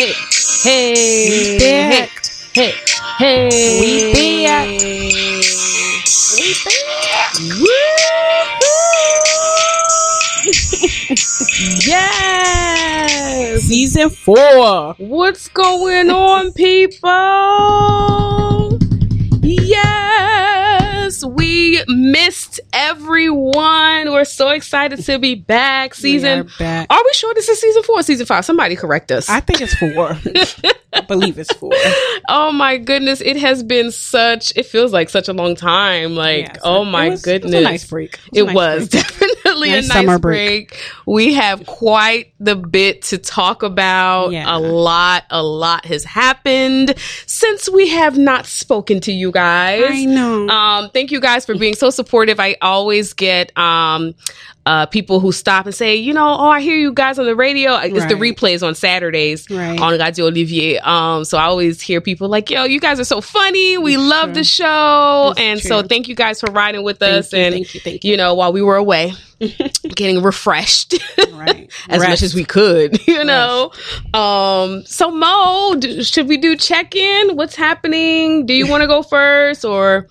[0.00, 0.14] hey,
[0.62, 2.08] hey, hey,
[2.54, 2.72] hey,
[3.18, 4.70] hey, We back.
[6.36, 7.34] We back.
[7.60, 8.80] Woo-hoo.
[11.86, 13.62] yes.
[13.64, 14.94] Season four.
[14.96, 17.08] What's going on, people?
[22.72, 24.12] Everyone.
[24.12, 25.94] We're so excited to be back.
[25.94, 26.40] Season.
[26.46, 26.86] We are back.
[26.90, 28.44] Are we sure this is season four or season five?
[28.44, 29.28] Somebody correct us.
[29.28, 30.16] I think it's four.
[30.92, 31.72] I believe it's four.
[32.28, 33.20] oh my goodness.
[33.20, 36.14] It has been such, it feels like such a long time.
[36.16, 37.52] Like, Yes, oh it my was- goodness.
[37.52, 38.18] It was a nice break.
[38.32, 39.02] It a nice was break.
[39.04, 40.70] definitely Nice a nice summer break.
[40.70, 40.82] break.
[41.06, 44.32] We have quite the bit to talk about.
[44.32, 44.44] Yeah.
[44.46, 46.94] A lot, a lot has happened
[47.26, 49.84] since we have not spoken to you guys.
[49.86, 50.48] I know.
[50.48, 52.40] Um, thank you guys for being so supportive.
[52.40, 54.14] I always get um,
[54.66, 57.34] uh, people who stop and say, you know, oh, I hear you guys on the
[57.34, 57.76] radio.
[57.76, 59.80] It's the replays on Saturdays Right.
[59.80, 60.78] on Radio Olivier.
[60.80, 63.78] Um, so I always hear people like, yo, you guys are so funny.
[63.78, 64.34] We love true.
[64.34, 65.30] the show.
[65.32, 67.32] It's and so thank you guys for riding with Thank us.
[67.32, 70.94] you, and, thank you, thank you know, while we were away, getting refreshed.
[71.32, 71.72] right.
[71.88, 73.72] as much as we could, you know.
[74.12, 77.34] Um, so Mo, do, should we do check in?
[77.36, 78.44] What's happening?
[78.46, 80.06] Do you want to go first, or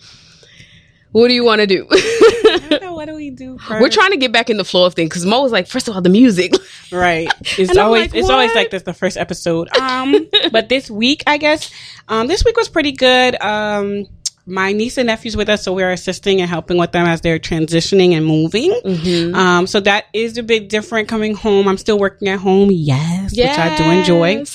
[1.12, 1.88] what do you want to do?
[1.92, 2.94] I don't know.
[2.94, 3.58] What do we do?
[3.58, 3.82] First?
[3.82, 5.88] We're trying to get back in the flow of things because Mo was like, first
[5.88, 6.54] of all, the music.
[6.92, 7.32] Right.
[7.60, 9.70] It's always like, it's always like this the first episode.
[9.78, 11.70] Um but this week I guess
[12.08, 13.40] um this week was pretty good.
[13.40, 14.08] Um
[14.50, 17.40] my niece and nephews with us, so we're assisting and helping with them as they're
[17.40, 18.72] transitioning and moving.
[18.84, 19.36] Mm-hmm.
[19.36, 21.68] Um, so that is a bit different coming home.
[21.68, 24.44] I'm still working at home, yes, which I do enjoy.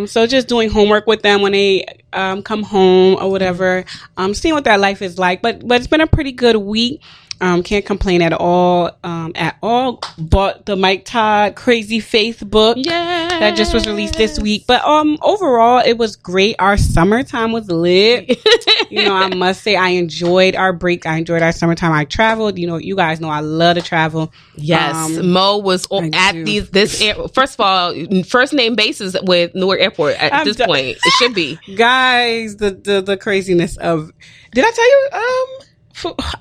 [0.00, 1.84] Um, so just doing homework with them when they
[2.14, 3.84] um, come home or whatever.
[4.16, 5.42] Um, seeing what that life is like.
[5.42, 7.02] But but it's been a pretty good week.
[7.40, 8.90] Um, can't complain at all.
[9.02, 10.00] Um, at all.
[10.18, 14.64] Bought the Mike Todd Crazy Faith book yeah, that just was released this week.
[14.66, 16.56] But um, overall, it was great.
[16.58, 18.38] Our summertime was lit.
[18.90, 21.06] you know, I must say I enjoyed our break.
[21.06, 21.92] I enjoyed our summertime.
[21.92, 22.58] I traveled.
[22.58, 24.32] You know, you guys know I love to travel.
[24.56, 26.44] Yes, Um, Mo was o- at do.
[26.44, 30.56] these this air, first of all first name basis with Newark Airport at I'm this
[30.56, 30.66] done.
[30.68, 30.88] point.
[30.88, 31.58] It should be.
[31.76, 34.10] guys the, the the craziness of
[34.52, 35.66] did i tell you um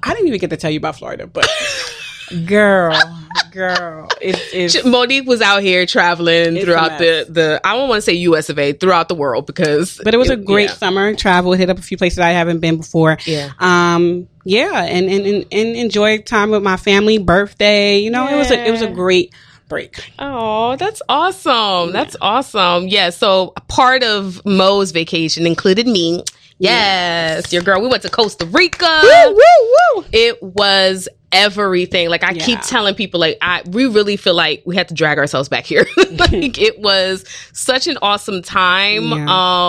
[0.04, 1.48] i didn't even get to tell you about florida but
[2.46, 2.94] girl
[3.52, 8.02] girl it, it's Monique was out here traveling throughout the the I don't want to
[8.04, 10.76] say US of A throughout the world because but it was a great yeah.
[10.76, 13.50] summer travel hit up a few places i haven't been before Yeah.
[13.60, 18.36] um yeah and and and, and enjoyed time with my family birthday you know it
[18.36, 19.34] was a it was a great
[19.68, 21.94] break Oh, that's awesome.
[21.94, 22.88] That's awesome.
[22.88, 23.12] Yeah.
[23.12, 26.24] So part of Mo's vacation included me.
[26.60, 27.82] Yes, your girl.
[27.82, 29.02] We went to Costa Rica.
[29.04, 30.06] woo woo woo.
[30.12, 32.10] It was everything.
[32.10, 32.44] Like I Yeah.
[32.46, 35.66] keep telling people, like I we really feel like we had to drag ourselves back
[35.66, 35.86] here.
[35.98, 39.10] like it was such an awesome time.
[39.10, 39.28] Yeah.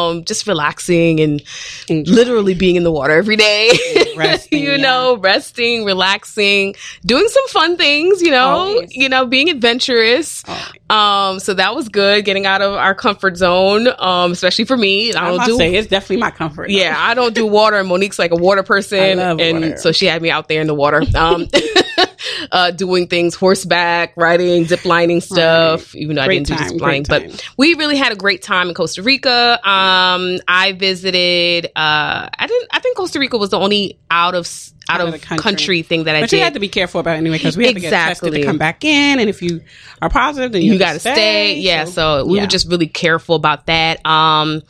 [0.09, 1.43] Um, just relaxing and
[1.89, 3.71] literally being in the water every day.
[4.17, 4.77] Resting, you yeah.
[4.77, 6.75] know, resting, relaxing,
[7.07, 8.95] doing some fun things, you know, Always.
[8.95, 10.43] you know, being adventurous.
[10.47, 13.89] Oh, Um, so that was good, getting out of our comfort zone.
[13.99, 15.15] Um, especially for me.
[15.15, 18.19] I don't do say it's definitely my comfort yeah, I don't do water, and Monique's
[18.19, 19.77] like a water person, and water.
[19.79, 21.47] so she had me out there in the water, um,
[22.53, 25.95] uh, doing things horseback, riding, zip lining stuff.
[25.95, 28.43] Even though Great I didn't do time, zip lining, but we really had a great
[28.43, 29.55] time in Costa Rica.
[29.69, 31.67] Um, I visited.
[31.77, 32.69] Uh, I didn't.
[32.73, 34.49] I think Costa Rica was the only out of
[34.89, 35.39] out, of country.
[35.43, 35.83] country.
[35.83, 36.23] thing that I did.
[36.25, 36.37] But did.
[36.39, 38.41] you had to be careful about it anyway because we had to get tested Exactly.
[38.41, 39.61] to come back in, and if you
[40.03, 41.59] are positive, then you, you got to stay.
[41.59, 41.85] Yeah.
[41.85, 42.43] So, we yeah.
[42.43, 44.05] were just really careful about that.
[44.05, 44.63] Um,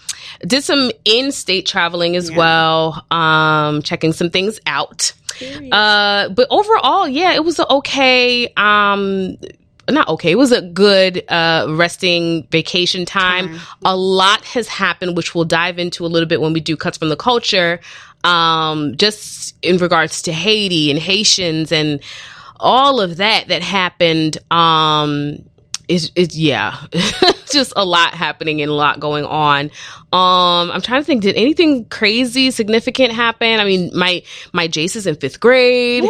[0.46, 2.36] did some in-state traveling as Yeah.
[2.36, 3.06] well.
[3.10, 5.12] Um, checking some things out.
[5.72, 8.52] Uh, but overall, yeah, it was a okay.
[8.56, 9.36] Um,
[9.88, 10.32] not okay.
[10.32, 13.48] It was a good uh, resting vacation time.
[13.48, 13.60] Time.
[13.84, 16.98] A lot has happened, which we'll dive into a little bit when we do cuts
[16.98, 17.80] from the culture.
[18.22, 22.00] Um, just in regards to Haiti and Haitians and
[22.58, 24.38] all of that that happened.
[24.50, 25.38] Um,
[25.90, 26.76] is is yeah,
[27.50, 29.66] just a lot happening and a lot going on.
[30.12, 31.22] Um, I'm trying to think.
[31.22, 33.58] Did anything crazy, significant happen?
[33.58, 34.22] I mean, my
[34.52, 36.04] my Jace is in fifth grade.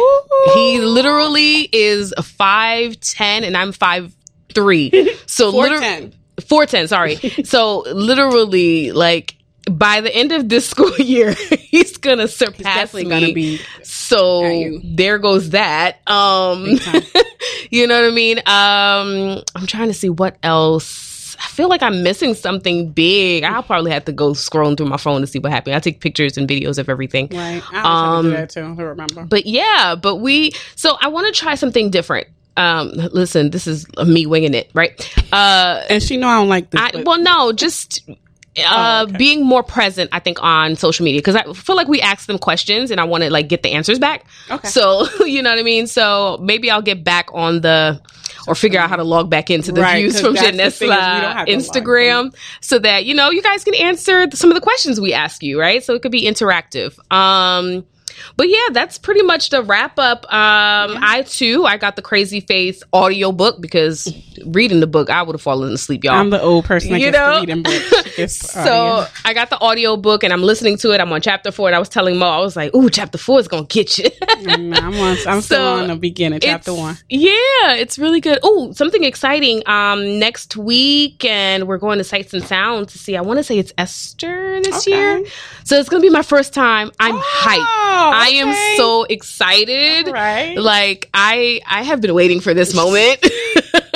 [0.53, 4.13] He literally is a five ten, and I'm five
[4.53, 5.17] three.
[5.25, 6.13] So literally ten.
[6.47, 6.87] four ten.
[6.87, 7.15] Sorry.
[7.43, 9.35] so literally, like
[9.69, 13.09] by the end of this school year, he's gonna surpass definitely me.
[13.09, 15.99] gonna be so there goes that.
[16.09, 16.65] Um,
[17.69, 18.37] you know what I mean?
[18.39, 21.35] Um, I'm trying to see what else.
[21.43, 23.43] I feel like I'm missing something big.
[23.43, 25.75] I'll probably have to go scrolling through my phone to see what happened.
[25.75, 27.29] I take pictures and videos of everything.
[27.31, 27.63] right.
[27.73, 28.75] I Um, to do that too.
[28.75, 29.23] To remember.
[29.25, 32.27] But yeah, but we, so I want to try something different.
[32.57, 34.93] Um, listen, this is me winging it, right?
[35.33, 36.79] Uh, And she know I don't like this.
[36.79, 38.07] I, well, no, just
[38.57, 39.17] uh, Oh, okay.
[39.17, 40.09] being more present.
[40.11, 43.05] I think on social media because I feel like we ask them questions and I
[43.05, 44.25] want to like get the answers back.
[44.49, 44.67] Okay.
[44.67, 45.87] So you know what I mean.
[45.87, 48.01] So maybe I'll get back on the
[48.47, 50.59] or figure out how to log back into the Right, views from that's the thing
[50.67, 54.55] is we don't Janessa Instagram so that you know you guys can answer some of
[54.55, 55.83] the questions we ask you, right?
[55.83, 56.97] So it could be interactive.
[57.13, 57.85] Um.
[58.37, 60.25] But yeah, that's pretty much the wrap up.
[60.31, 64.11] Um, I too, I got the Crazy Faith audio book because
[64.45, 67.11] reading the book, I would have fallen asleep, y'all I'm the old person that You
[67.11, 67.33] gets know?
[67.33, 67.91] to read them books.
[68.03, 69.05] She gets the so.
[69.25, 70.99] I got the audio book and I'm listening to it.
[71.01, 73.39] I'm on chapter four, and I was telling Mo, I was like, "Ooh, chapter four
[73.39, 76.97] is gonna get you." I'm, on, I'm still So, on the beginning, chapter one.
[77.09, 77.29] Yeah,
[77.75, 78.39] it's really good.
[78.43, 79.61] Oh, something exciting.
[79.67, 83.15] Um, next week, and we're going to Sights and Sounds to see.
[83.15, 84.91] I want to say it's Esther this Okay.
[84.97, 85.23] year,
[85.63, 86.91] so it's gonna be my first time.
[86.99, 87.57] I'm hyped.
[88.11, 90.07] Oh, I am so excited.
[90.07, 90.57] All right.
[90.57, 93.25] Like I, I have been waiting for this moment.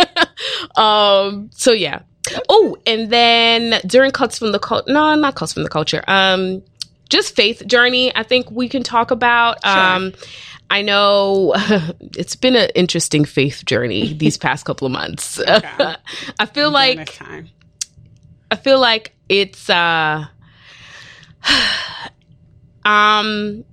[0.75, 1.49] um.
[1.53, 2.01] So yeah.
[2.49, 6.03] Oh, and then during cuts from the cult No, not cuts from the culture.
[6.07, 6.63] Um,
[7.09, 8.15] just faith journey.
[8.15, 9.63] I think we can talk about.
[9.63, 9.73] Sure.
[9.73, 10.13] Um,
[10.69, 11.53] I know
[12.17, 15.39] it's been an interesting faith journey these past couple of months.
[15.39, 15.95] Okay.
[16.39, 17.19] I feel like.
[18.51, 20.25] I feel like it's uh
[22.85, 23.65] um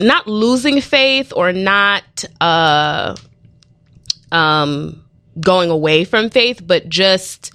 [0.00, 3.14] not losing faith or not uh
[4.32, 5.02] um
[5.40, 7.52] going away from faith but just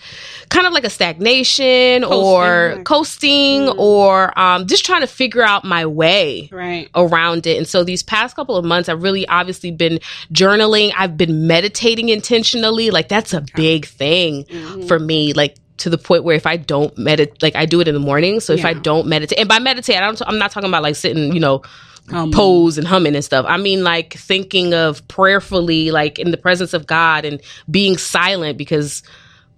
[0.49, 2.83] kind of like a stagnation or Coasting.
[2.83, 3.77] coasting Mm.
[3.79, 6.89] or um just trying to figure out my way right.
[6.93, 7.57] around it.
[7.57, 9.99] And so these past couple of months, I've really obviously been
[10.31, 10.91] journaling.
[10.95, 12.91] I've been meditating intentionally.
[12.91, 14.87] Like that's a big thing Mhm.
[14.87, 15.33] for me.
[15.33, 17.99] Like to the point where if I don't meditate, like I do it in the
[17.99, 18.39] morning.
[18.41, 20.95] So if I don't meditate, and by meditate, I don't, I'm not talking about like
[20.95, 21.63] sitting, you know,
[22.11, 23.45] Um, pose and humming and stuff.
[23.47, 28.57] I mean like thinking of prayerfully, like in the presence of God and being silent
[28.57, 29.03] because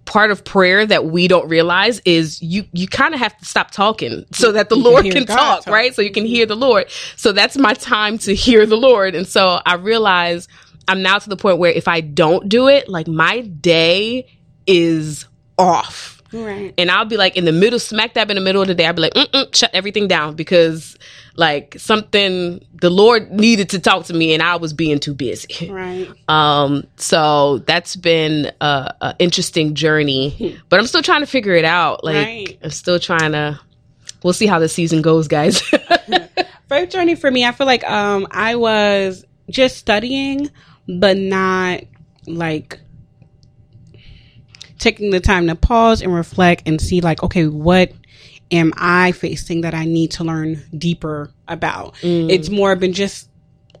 [0.04, 3.70] part of prayer that we don't realize is you you kind of have to stop
[3.70, 5.72] talking so that the You can Lord hear can, talk, talk.
[5.72, 5.94] right?
[5.94, 6.90] So you can hear the Lord.
[7.16, 9.14] So that's my time to hear the Lord.
[9.14, 10.46] And so I realize
[10.88, 14.26] I'm now to the point where if I don't do it, like my day
[14.66, 15.26] is
[15.58, 16.22] off.
[16.32, 16.74] Right.
[16.76, 18.86] And I'll be like in the middle, smack dab in the middle of the day.
[18.86, 19.14] I'll be like,
[19.54, 20.96] shut everything down because
[21.36, 25.68] like something the Lord needed to talk to me and I was being too busy.
[25.70, 26.08] Right.
[26.28, 31.64] Um, so that's been a, a interesting journey, but I'm still trying to figure it
[31.64, 32.04] out.
[32.04, 32.58] Like Right.
[32.62, 33.60] I'm still trying to.
[34.22, 35.60] We'll see how the season goes, guys.
[36.68, 40.50] Faith journey for me, I feel like um I was just studying,
[40.88, 41.80] but not
[42.26, 42.80] like
[44.78, 47.92] taking the time to pause and reflect and see like, okay, what
[48.54, 51.94] am I facing that I need to learn deeper about?
[52.30, 53.28] It's more been just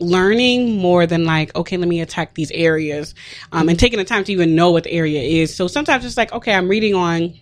[0.00, 3.14] learning more than like, okay, let me attack these areas.
[3.52, 5.54] Um and taking the time to even know what the area is.
[5.54, 7.34] So sometimes it's like, okay, I'm reading on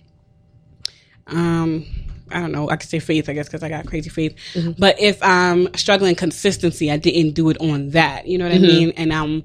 [1.27, 1.87] um
[2.31, 2.71] I don't know.
[2.71, 4.35] I could say faith, I guess, because I got crazy faith.
[4.79, 8.27] But if I'm struggling consistency, I didn't do it on that.
[8.27, 8.93] You know what I mean?
[8.97, 9.45] And mm,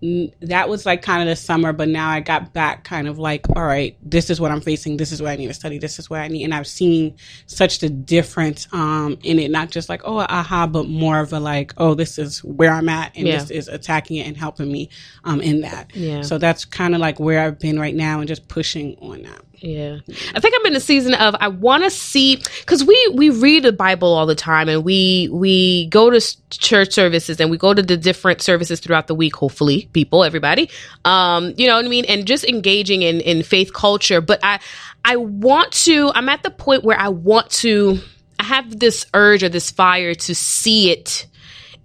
[0.00, 1.72] that was like kind of the summer.
[1.72, 4.96] But now I got back, kind of like, all right, this is what I'm facing.
[4.96, 5.78] This is what I need to study.
[5.78, 6.44] This is what I need.
[6.44, 10.88] And I've seen such the difference um in it, not just like oh aha, but
[10.88, 13.38] more of a like oh this is where I'm at, and Yeah.
[13.38, 14.90] this is attacking it and helping me
[15.24, 15.94] um in that.
[15.94, 16.22] Yeah.
[16.22, 19.40] So that's kind of like where I've been right now, and just pushing on that.
[19.60, 19.98] Yeah.
[20.34, 23.64] I think I'm in a season of I want to see cuz we we read
[23.64, 27.74] the Bible all the time and we we go to church services and we go
[27.74, 30.70] to the different services throughout the week hopefully people everybody.
[31.04, 32.04] Um you know what I mean?
[32.06, 34.20] And just engaging in in faith culture.
[34.20, 34.60] But I
[35.04, 37.98] I want to I'm at the point where I want to
[38.38, 41.26] I have this urge or this fire to see it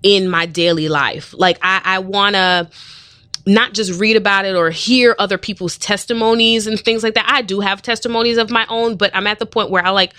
[0.04, 1.34] in my daily life.
[1.38, 2.70] Like I I want to
[3.46, 7.26] not just read about it or hear other people's testimonies and things like that.
[7.28, 10.14] I do have testimonies of my own, but I'm at the point where I like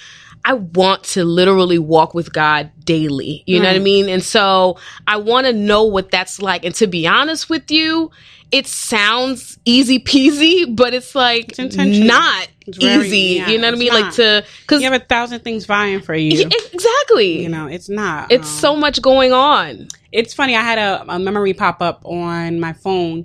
[0.44, 3.42] I want to literally walk with God daily.
[3.46, 4.08] You know what I mean?
[4.10, 6.64] And so I want to know what that's like.
[6.64, 8.10] And to be honest with you,
[8.52, 13.16] it sounds easy peasy, but it's like It's not It's very- easy.
[13.38, 13.92] yeah, you know what I mean?
[13.94, 16.46] Like to cuz You have a thousand things vying for you.
[16.72, 17.42] exactly.
[17.42, 18.30] You know, it's not.
[18.30, 19.88] it's um, so much going on.
[20.12, 20.54] it's funny.
[20.54, 23.24] I had a, a memory pop up on my phone,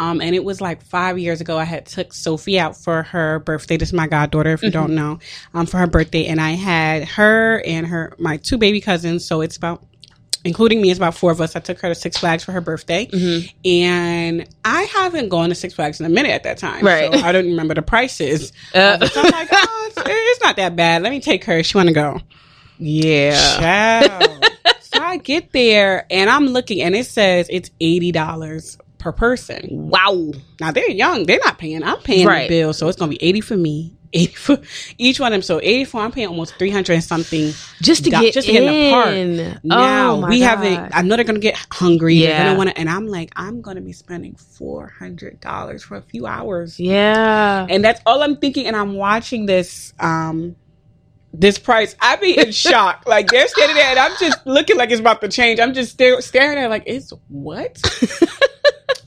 [0.00, 1.58] um, and it was like five years ago.
[1.58, 3.76] I had took Sophie out for her birthday.
[3.76, 5.18] This is my goddaughter, if you don't know,
[5.52, 9.24] um, for her birthday, and I had her and her my two baby cousins.
[9.26, 9.84] So it's about.
[10.42, 11.54] Including me, it's about four of us.
[11.54, 13.10] I took her to Six Flags for her birthday,
[13.62, 16.82] and I haven't gone to Six Flags in a minute at that time.
[16.82, 17.12] Right.
[17.12, 18.50] So I don't remember the prices.
[18.74, 19.06] Uh.
[19.06, 21.02] So I'm like, oh, it's, it's not that bad.
[21.02, 21.62] Let me take her.
[21.62, 22.20] She want to go.
[22.78, 24.26] Yeah.
[24.92, 29.66] So I get there and I'm looking and it says it's eighty dollars per person.
[29.90, 30.30] Wow.
[30.60, 31.82] Now they're young; they're not paying.
[31.82, 32.48] I'm paying Right.
[32.48, 34.58] the bill, so it's gonna be eighty for me, eighty for
[34.98, 35.42] each one of them.
[35.42, 37.52] So 84, I'm paying almost three hundred and something
[37.82, 39.64] Just to do- get just to get in the park.
[39.64, 40.46] Now oh, we God.
[40.46, 40.96] haven't.
[40.96, 42.20] I know they're gonna get hungry.
[42.20, 45.96] They're gonna want to, and I'm like, I'm gonna be spending four hundred dollars for
[45.96, 47.66] a few hours, Yeah.
[47.68, 48.66] and that's all I'm thinking.
[48.66, 50.56] And I'm watching this, um,
[51.32, 51.94] this price.
[52.00, 53.04] I be in shock.
[53.06, 55.60] Like they're standing there, and I'm just looking like it's about to change.
[55.60, 57.80] I'm just stare, staring at, it like it's what?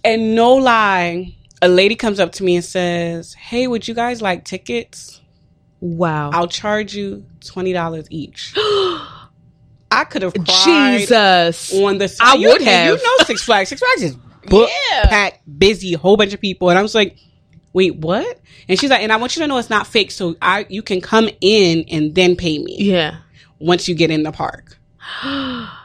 [0.04, 4.22] and no lie, a lady comes up to me and says, "Hey, would you guys
[4.22, 5.22] like tickets?
[5.80, 6.32] Wow.
[6.34, 8.54] I'll charge you twenty dollars each."
[9.92, 11.72] I could have cried Jesus.
[11.74, 12.88] on the I you- would have.
[12.88, 13.70] You know Six Flags.
[13.70, 14.16] Six Flags is
[14.48, 15.08] book Yeah.
[15.08, 16.70] packed, busy, whole bunch of people.
[16.70, 17.16] And I was like,
[17.74, 18.40] wait, what?
[18.68, 20.10] And she's like, and I want you to know it's not fake.
[20.12, 23.18] So I you can come in and then pay me Yeah.
[23.60, 24.78] once you get in the park.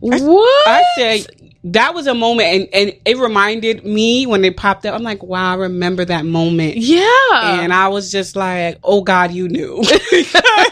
[0.00, 0.68] What?
[0.68, 1.26] I said
[1.64, 4.94] that was a moment and, and it reminded me when they popped up.
[4.94, 6.76] I'm like, wow, I remember that moment.
[6.76, 7.60] yeah.
[7.60, 9.82] And I was just like, oh God, you knew.
[9.84, 10.70] I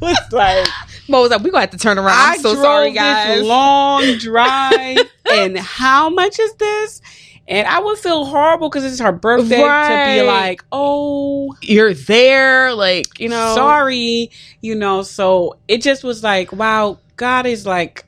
[0.00, 0.66] was like,
[1.08, 2.08] Mo was like, we gonna have to turn around.
[2.18, 3.42] I'm I so drove sorry, this guys.
[3.44, 4.98] long drive,
[5.30, 7.00] and how much is this?
[7.48, 12.74] And I would feel horrible because it's her birthday to be like, oh, You're there,
[12.74, 13.54] like you know.
[13.54, 14.30] sorry,
[14.62, 15.02] you know.
[15.02, 18.04] So it just was like, wow, God is like.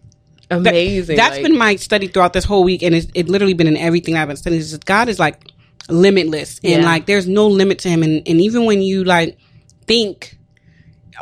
[0.49, 1.17] That- Amazing.
[1.17, 3.77] That's like- been my study throughout this whole week, and it's it literally been in
[3.77, 4.61] everything I've been studying.
[4.63, 5.51] Just God is like
[5.89, 6.89] limitless, and Yeah.
[6.89, 9.37] like there's no limit to Him, and and even when you like
[9.87, 10.37] think,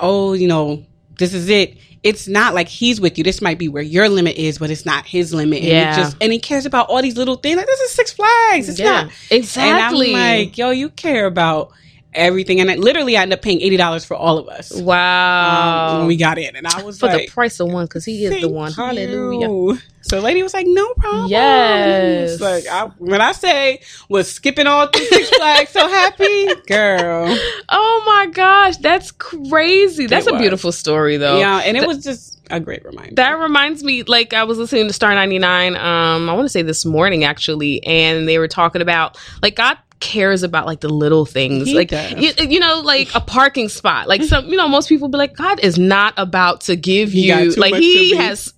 [0.00, 0.84] oh, you know,
[1.18, 1.76] this is it.
[2.02, 3.24] It's not like he's with you.
[3.24, 5.58] This might be where your limit is, but it's not his limit.
[5.60, 5.96] And Yeah.
[5.96, 7.56] just and he cares about all these little things.
[7.56, 8.68] Like this is Six Flags.
[8.68, 9.02] It's yeah.
[9.04, 9.10] not.
[9.30, 10.14] Exactly.
[10.14, 11.72] And I'm like, yo, you care about
[12.16, 12.60] everything.
[12.60, 15.88] And I, literally, I ended up paying eighty dollars for all of us wow.
[15.92, 18.04] um, when we got in, and I was For like, the price of one, because
[18.04, 18.72] he is the one.
[18.72, 19.48] Hallelujah.
[19.48, 19.78] you.
[20.02, 22.40] So, lady was like, "No problem." Yes.
[22.40, 27.36] Like I, when I say was skipping all through Six Flags, so happy, girl.
[27.68, 30.06] Oh my gosh, that's crazy.
[30.06, 30.40] That's It a was.
[30.42, 31.38] beautiful story, though.
[31.38, 33.14] yeah, and it was just a great reminder.
[33.16, 36.62] That reminds me, like I was listening to Star 99, um, I want to say
[36.62, 41.24] this morning actually, and they were talking about like God cares about like the little
[41.24, 41.68] things.
[41.68, 44.08] He like you, you know, like a parking spot.
[44.08, 47.28] Like some you know, most people be like, God is not about to give He
[47.28, 48.52] you like he has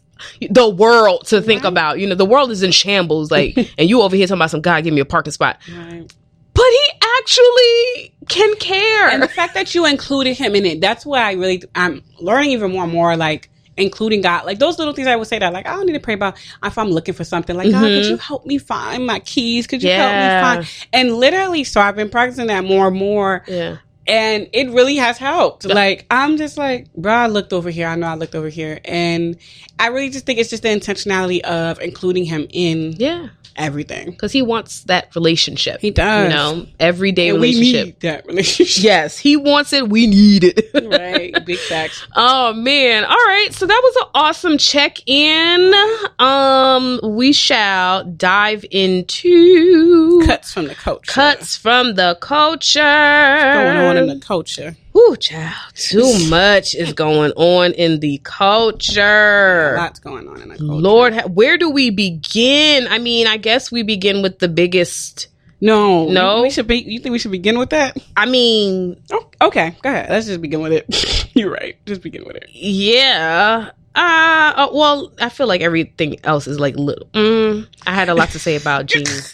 [0.51, 1.69] the world to think Right.
[1.69, 2.01] about.
[2.01, 4.61] You know, the world is in shambles, like and you over here talking about some
[4.61, 5.59] God give me a parking spot.
[5.73, 6.13] Right.
[6.55, 6.91] But he
[7.21, 9.09] actually can care.
[9.11, 12.51] and the fact that you included him in it, that's why I really I'm learning
[12.51, 14.45] even more and more like including God.
[14.47, 16.37] Like those little things I would say that like I don't need to pray about
[16.65, 17.57] if I'm looking for something.
[17.57, 18.09] Like God, could Mhm.
[18.09, 19.67] you help me find my keys?
[19.67, 19.97] Could you Yeah.
[19.97, 20.61] help me find?
[20.93, 23.45] And literally, so I've been practicing that more and more.
[23.49, 23.77] yeah.
[24.09, 25.65] And it really has helped.
[25.67, 27.87] Like I'm just like, bro, I looked over here.
[27.87, 29.37] I know I looked over here, and
[29.79, 33.29] I really just think it's just the intentionality of including him in Yeah.
[33.57, 34.11] everything.
[34.13, 35.81] Because he wants that relationship.
[35.81, 36.25] He does.
[36.31, 37.87] You know, everyday And we relationship.
[37.87, 38.83] need that relationship.
[38.85, 39.89] Yes, he wants it.
[39.89, 40.71] We need it.
[40.75, 42.05] right, big facts.
[42.17, 43.05] Oh man.
[43.05, 43.49] All right.
[43.53, 45.75] So that was an awesome check-in.
[46.19, 51.13] Um we shall dive into Cuts from the culture.
[51.13, 52.81] cuts from the culture.
[52.81, 54.77] going on in the culture.
[54.97, 55.55] Ooh, child.
[55.75, 59.75] Too much is going on in the culture.
[59.77, 60.73] Lots going on in the culture.
[60.73, 62.87] Lord, where do we begin?
[62.89, 65.29] I mean, I guess we begin with the biggest.
[65.61, 66.43] no, No?
[66.43, 66.79] We should be.
[66.79, 67.97] You think we should begin with that?
[68.17, 70.11] I mean, Oh, okay, go ahead.
[70.11, 71.29] Let's just begin with it.
[71.35, 71.77] You're right.
[71.87, 72.49] Just begin with it.
[72.51, 73.71] yeah.
[73.95, 77.07] Uh, uh, well, I feel like everything else is like little.
[77.15, 79.33] Mm, I had a lot to say about jeans.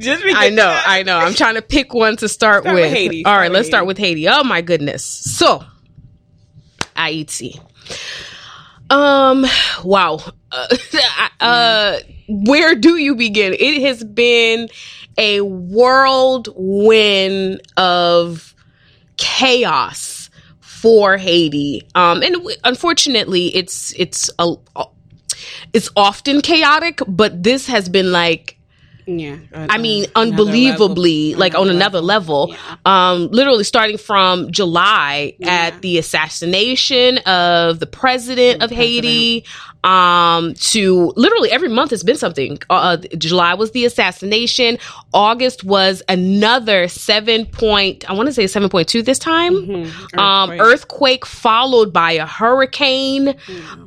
[0.00, 0.36] Just begin.
[0.36, 1.18] I know, I know.
[1.18, 2.84] I'm trying to pick one to start, Start with.
[2.84, 3.24] with Haiti.
[3.24, 4.28] All Start right, with let's start with Haiti.
[4.28, 5.04] Oh my goodness.
[5.04, 5.62] So,
[6.96, 7.60] Haiti.
[8.88, 9.44] Um.
[9.84, 10.18] Wow.
[10.50, 10.66] Uh,
[11.40, 13.54] uh, where do you begin?
[13.58, 14.68] It has been
[15.16, 16.50] a whirlwind
[17.76, 18.54] of
[19.16, 20.30] chaos
[20.60, 21.82] for Haiti.
[21.94, 24.54] Um, and w- unfortunately, it's it's a
[25.72, 28.56] it's often chaotic, but this has been like
[29.06, 29.36] Yeah.
[29.52, 32.48] I mean, unbelievably, like on another level.
[32.50, 32.76] Yeah.
[32.84, 35.50] Um, literally starting from July Yeah.
[35.50, 39.44] at the assassination of the president The of Haiti.
[39.82, 42.58] Um, to literally every month has been something.
[42.68, 44.78] Uh, July was the assassination.
[45.14, 48.08] August was another seven point.
[48.08, 49.54] I want to say seven point two this time.
[49.54, 50.18] Mhm.
[50.18, 50.60] Um, Earthquake.
[50.60, 53.34] earthquake followed by a hurricane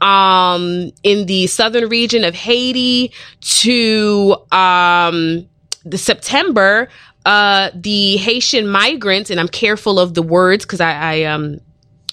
[0.01, 5.47] um, in the southern region of Haiti to um,
[5.85, 6.89] the September.
[7.25, 11.59] Uh, the Haitian migrants, and I'm careful of the words because I, I um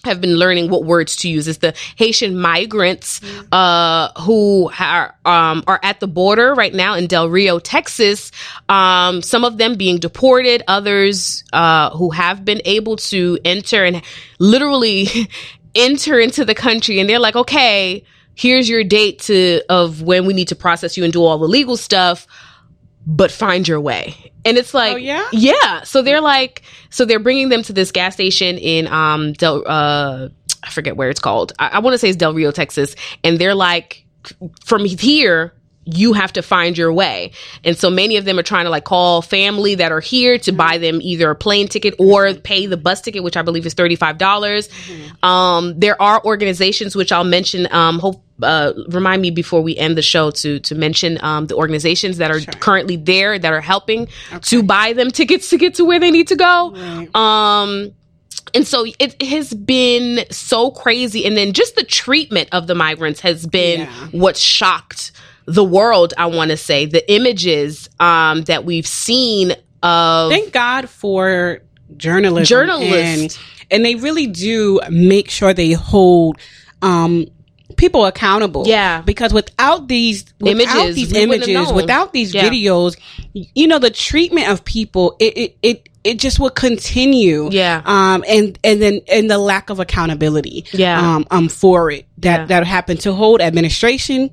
[0.05, 1.49] have been learning what words to use.
[1.49, 3.21] It's the Haitian migrants
[3.53, 8.33] uh, who are um, are at the border right now in Del Rio, Texas.
[8.69, 14.03] Um, some of them being deported, others uh, who have been able to enter and
[14.39, 15.09] literally
[15.75, 18.05] enter into the country, and they're like, okay,
[18.35, 21.49] here's your date to of when we need to process you and do all the
[21.49, 22.27] legal stuff
[23.07, 24.15] but find your way.
[24.45, 25.27] And it's like, Oh, yeah?
[25.33, 25.83] yeah.
[25.83, 30.29] So they're like, so they're bringing them to this gas station in um Del, uh,
[30.63, 31.53] I forget where it's called.
[31.59, 34.05] I, I want to say it's Del Rio, Texas, and they're like,
[34.65, 35.53] from here.
[35.87, 37.33] You have to find your way.
[37.65, 40.53] And so many of them are trying to like call family that are here to
[40.53, 43.75] buy them either a plane ticket or pay the bus ticket, which I believe is
[43.75, 44.19] $35.
[44.19, 44.69] dollars
[45.23, 49.97] Um, there are organizations which I'll mention, um, hope, uh, remind me before we end
[49.97, 54.09] the show to to mention um, the organizations that are currently there that are helping
[54.43, 56.73] to buy them tickets to get to where they need to go.
[56.75, 57.15] Right.
[57.17, 57.93] Um,
[58.55, 63.21] and so it has been so crazy, and then just the treatment of the migrants
[63.21, 63.87] has been Yeah.
[64.13, 65.13] what shocked
[65.47, 66.15] the world.
[66.17, 71.63] I want to say the images um, that we've seen of Thank God for
[71.97, 72.45] journalism.
[72.45, 73.39] Journalists.
[73.39, 73.39] And,
[73.71, 76.39] and they really do make sure they hold
[76.83, 77.27] um,
[77.81, 78.65] people accountable.
[78.67, 79.01] Yeah.
[79.03, 82.49] Because without these images, without these we wouldn't have images, without these Yeah.
[82.49, 82.97] videos,
[83.33, 87.49] you know, the treatment of people, it it, it it just will continue.
[87.51, 87.83] Yeah.
[87.85, 90.65] Um and and then and the lack of accountability.
[90.73, 90.99] Yeah.
[91.17, 92.07] Um um for it.
[92.19, 92.37] That Yeah.
[92.39, 92.47] Mm-hmm.
[92.49, 94.31] that happened to hold administration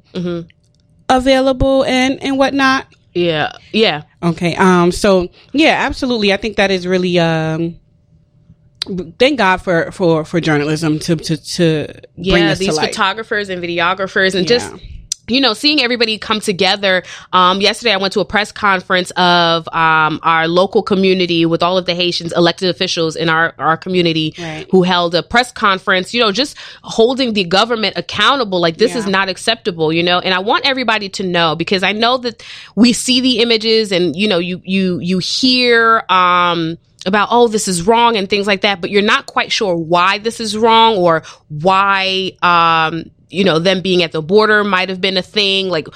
[1.10, 2.88] available and and whatnot.
[3.13, 4.04] yeah, yeah.
[4.22, 4.56] Okay.
[4.56, 4.92] Um.
[4.92, 6.34] So yeah, absolutely.
[6.34, 7.80] I think that is really um.
[9.20, 13.62] Thank God for for for journalism to to to bring yeah, these to photographers and
[13.63, 14.58] videographers and Yeah.
[14.58, 14.74] just
[15.29, 17.03] you know seeing everybody come together.
[17.34, 21.77] Um, yesterday i went to a press conference of um, our local community with all
[21.77, 24.65] of the haitians elected officials in our, our community Right.
[24.72, 28.61] who held a press conference you know just holding the government accountable.
[28.61, 30.20] Like this is not acceptable you know?
[30.20, 32.42] And i want everybody to know because i know that
[32.75, 37.67] we see the images and you know you you you hear um about oh this
[37.67, 40.96] is wrong and things like that but you're not quite sure why this is wrong
[40.98, 45.70] or why um you know them being at the border might have been a thing.
[45.70, 45.87] Like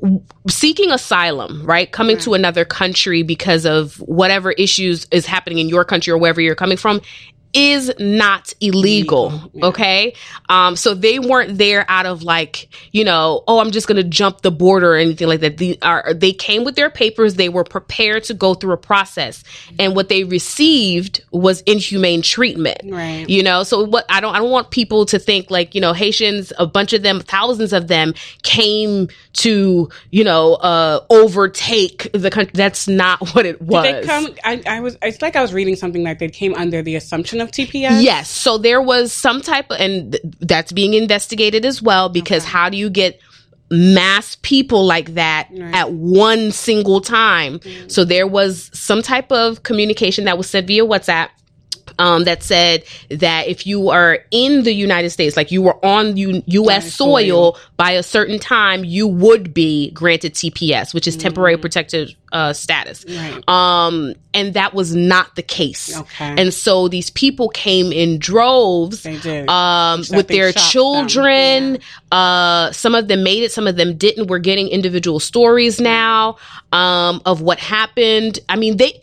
[0.00, 1.90] w- seeking asylum right?
[1.90, 6.40] Coming to another country because of whatever issues is happening in your country or wherever
[6.40, 7.00] you're coming from
[7.52, 10.14] is not illegal, okay
[10.48, 14.42] um so they weren't there out of like you know oh i'm just gonna jump
[14.42, 17.64] the border or anything like that the are they came with their papers they were
[17.64, 19.42] prepared to go through a process
[19.78, 23.28] and what they received was inhumane treatment Right.
[23.28, 25.92] you know so what i don't i don't want people to think like you know
[25.92, 32.30] haitians a bunch of them thousands of them came to you know uh overtake the
[32.30, 34.28] country that's not what it was They come.
[34.44, 34.96] I, I was.
[35.02, 38.02] It's like I was reading something like they came under the assumption of TPS.
[38.02, 38.30] Yes.
[38.30, 42.68] So there was some type of, and th- that's being investigated as well because how
[42.68, 43.20] do you get
[43.70, 47.58] mass people like that at one single time?
[47.58, 47.88] Mm-hmm.
[47.88, 51.28] So there was some type of communication that was said via WhatsApp.
[52.00, 56.16] Um, that said that if you are in the United States, like you were on
[56.16, 56.94] U- U.S.
[56.94, 62.52] soil by a certain time, you would be granted TPS, which is temporary protected uh,
[62.52, 63.04] status.
[63.08, 63.48] Right.
[63.48, 65.96] Um, and that was not the case.
[65.96, 66.34] Okay.
[66.38, 69.04] And so these people came in droves
[69.48, 71.78] um, with their children.
[72.10, 74.28] Uh, some of them made it, some of them didn't.
[74.28, 76.36] We're getting individual stories now
[76.72, 78.38] um, of what happened.
[78.48, 79.00] I mean, they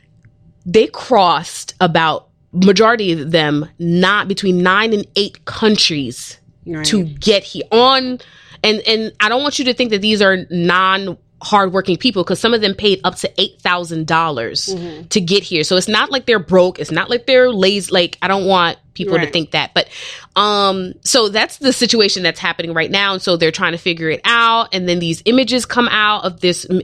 [0.66, 6.86] they crossed about majority of them not between nine and eight countries Right.
[6.86, 8.18] to get here on
[8.62, 12.40] and and I don't want you to think that these are non hardworking people because
[12.40, 15.08] some of them paid up to eight thousand dollars Mm-hmm.
[15.08, 15.62] to get here.
[15.62, 16.78] So it's not like they're broke.
[16.80, 17.92] It's not like they're lazy.
[17.92, 19.74] Like I don't want people to think that.
[19.74, 19.88] But
[20.36, 23.12] um, so that's the situation that's happening right now.
[23.12, 24.74] And so they're trying to figure it out.
[24.74, 26.82] And then these images come out of this, and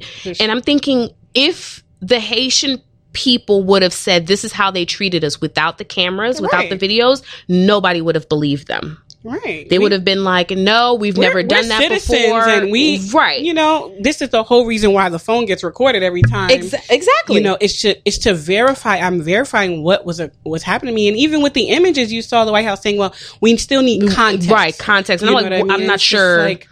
[0.52, 5.40] I'm thinking if the Haitian people would have said this is how they treated us
[5.40, 9.02] without the cameras, without the videos, nobody would have believed them.
[9.22, 9.68] right.
[9.68, 12.98] They We- would have been like, "No, we've never done that citizens before." and we
[13.12, 13.38] right?
[13.42, 16.48] You know, this is the whole reason why the phone gets recorded every time.
[16.48, 17.34] Exa- exactly.
[17.36, 18.96] You know, it's to it's to verify.
[18.96, 22.22] I'm verifying what was a, was happening to me, and even with the images, you
[22.22, 25.22] saw the White House saying, "Well, we still need context." Mm, right context.
[25.22, 25.86] And You I'm like, I I'm mean?
[25.86, 26.66] not It's sure Like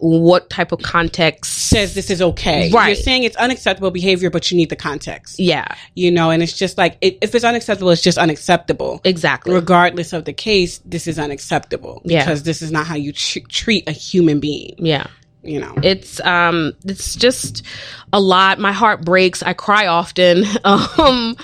[0.00, 2.70] what type of context says this is okay.
[2.72, 2.88] Right.
[2.88, 5.38] You're saying it's unacceptable behavior, but you need the context.
[5.38, 9.00] Yeah, You know, and it's just like it, if it's unacceptable, it's just unacceptable.
[9.04, 9.54] exactly.
[9.54, 12.24] Regardless of the case, this is unacceptable Yeah.
[12.24, 14.74] because this is not how you tr- treat a human being.
[14.78, 15.06] yeah,
[15.42, 15.74] you know.
[15.82, 17.62] it's um it's just
[18.12, 21.34] a lot my heart breaks i cry often um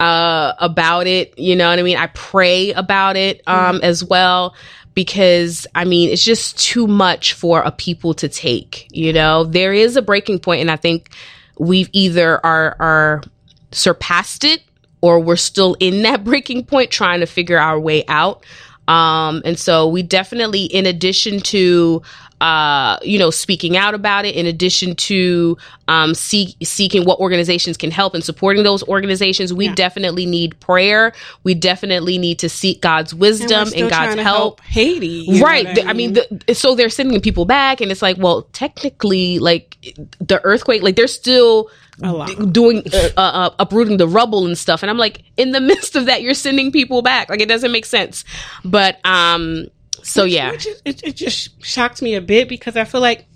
[0.00, 4.54] uh about it you know what i mean i pray about it um as well
[4.96, 9.44] because i mean it's just too much for a people to take you know?
[9.44, 11.10] There is a breaking point and i think
[11.58, 13.22] we've either are are
[13.70, 14.62] surpassed it
[15.00, 18.44] or we're still in that breaking point trying to figure our way out.
[18.88, 22.02] Um, and so we definitely, in addition to,
[22.40, 25.56] uh, you know, speaking out about it, in addition to
[25.88, 29.74] um, seek, seeking what organizations can help and supporting those organizations, we Yeah.
[29.74, 31.12] definitely need prayer.
[31.44, 34.60] We definitely need to seek God's wisdom still and God's to help.
[34.62, 35.64] Haiti, right.
[35.66, 39.38] what The- I mean, the, so they're sending people back, and it's like, well, technically,
[39.38, 39.76] like
[40.18, 41.70] the earthquake, like they're still
[42.02, 42.52] A lot.
[42.52, 44.82] doing uh, uh, uh, uprooting the rubble and stuff.
[44.82, 47.30] And I'm like, in the midst of that, you're sending people back.
[47.30, 48.24] Like it doesn't make sense.
[48.64, 49.68] But um,
[50.02, 53.00] so Which- yeah, which is- it, it just shocked me a bit because I feel
[53.00, 53.26] like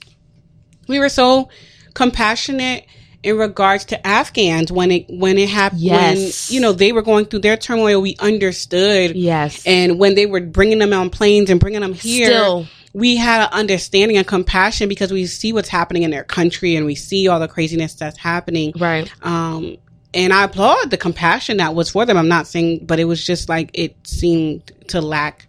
[0.88, 1.48] we were so
[1.94, 2.86] compassionate
[3.22, 5.82] in regards to Afghans when it when it happened.
[5.82, 6.48] Yes.
[6.48, 9.14] When, you know they were going through their turmoil, we understood.
[9.14, 12.66] yes, And when they were bringing them on planes and bringing them here, Still.
[12.94, 16.86] we had an understanding and compassion because we see what's happening in their country and
[16.86, 18.72] we see all the craziness that's happening.
[18.78, 19.12] right.
[19.22, 19.76] Um,
[20.14, 22.16] and I applaud the compassion that was for them.
[22.16, 25.46] I'm not saying, but it was just like it seemed to lack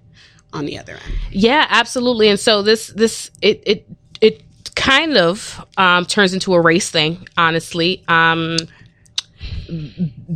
[0.53, 1.19] on the other end.
[1.31, 2.29] Yeah, absolutely.
[2.29, 3.87] And so this this it it
[4.21, 4.43] it
[4.75, 8.57] kind of um, turns into a race thing, honestly, um,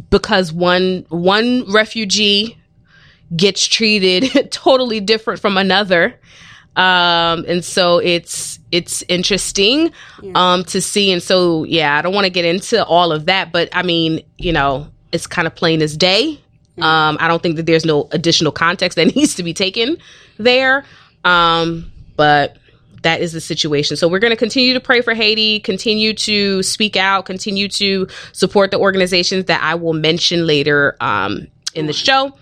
[0.09, 2.57] because one one refugee
[3.35, 6.19] gets treated totally different from another.
[6.75, 9.91] Um, and so it's it's interesting
[10.33, 11.11] um, to see.
[11.11, 14.21] And so yeah, I don't want to get into all of that, but I mean,
[14.37, 16.41] you know, it's kind of plain as day.
[16.77, 19.97] Um, I don't think that there's no additional context that needs to be taken
[20.37, 20.83] there.
[21.23, 22.57] Um, but
[23.03, 23.97] that is the situation.
[23.97, 28.07] So we're going to continue to pray for Haiti, continue to speak out, continue to
[28.33, 32.33] support the organizations that I will mention later um, in the show.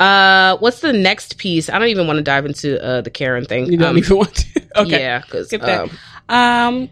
[0.00, 1.70] Uh, what's the next piece?
[1.70, 3.66] I don't even want to dive into uh, the Karen thing.
[3.66, 4.62] You don't Um, even want to.
[4.76, 5.00] Okay.
[5.00, 5.82] Yeah, because Skip that.
[5.82, 5.90] um,
[6.28, 6.90] Um,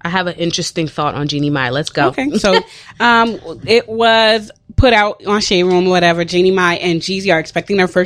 [0.00, 1.70] I have an interesting thought on Jeannie Mai.
[1.70, 2.08] Let's go.
[2.10, 2.30] okay.
[2.38, 2.54] So,
[3.00, 6.24] um, it was put out on Shade Room, whatever.
[6.24, 8.04] Jeannie Mai and Jeezy are expecting their first